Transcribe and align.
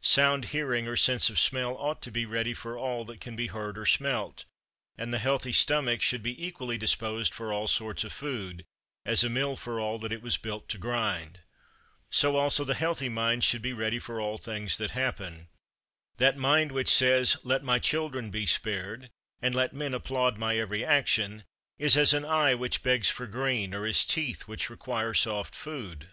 Sound 0.00 0.46
hearing 0.46 0.88
or 0.88 0.96
sense 0.96 1.28
of 1.28 1.38
smell 1.38 1.76
ought 1.76 2.00
to 2.00 2.10
be 2.10 2.24
ready 2.24 2.54
for 2.54 2.78
all 2.78 3.04
that 3.04 3.20
can 3.20 3.36
be 3.36 3.48
heard 3.48 3.76
or 3.76 3.84
smelt; 3.84 4.46
and 4.96 5.12
the 5.12 5.18
healthy 5.18 5.52
stomach 5.52 6.00
should 6.00 6.22
be 6.22 6.42
equally 6.42 6.78
disposed 6.78 7.34
for 7.34 7.52
all 7.52 7.68
sorts 7.68 8.02
of 8.02 8.10
food, 8.10 8.64
as 9.04 9.22
a 9.22 9.28
mill 9.28 9.56
for 9.56 9.78
all 9.78 9.98
that 9.98 10.10
it 10.10 10.22
was 10.22 10.38
built 10.38 10.70
to 10.70 10.78
grind. 10.78 11.40
So 12.08 12.36
also 12.36 12.64
the 12.64 12.72
healthy 12.72 13.10
mind 13.10 13.44
should 13.44 13.60
be 13.60 13.74
ready 13.74 13.98
for 13.98 14.22
all 14.22 14.38
things 14.38 14.78
that 14.78 14.92
happen. 14.92 15.48
That 16.16 16.38
mind 16.38 16.72
which 16.72 16.88
says, 16.88 17.36
"Let 17.44 17.62
my 17.62 17.78
children 17.78 18.30
be 18.30 18.46
spared, 18.46 19.10
and 19.42 19.54
let 19.54 19.74
men 19.74 19.92
applaud 19.92 20.38
my 20.38 20.56
every 20.56 20.82
action," 20.82 21.44
is 21.78 21.94
as 21.94 22.14
an 22.14 22.24
eye 22.24 22.54
which 22.54 22.82
begs 22.82 23.10
for 23.10 23.26
green, 23.26 23.74
or 23.74 23.84
as 23.84 24.06
teeth 24.06 24.48
which 24.48 24.70
require 24.70 25.12
soft 25.12 25.54
food. 25.54 26.08